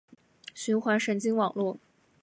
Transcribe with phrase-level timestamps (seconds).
[0.55, 1.77] 循环神经网络